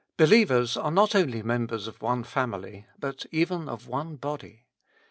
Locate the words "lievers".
0.25-0.77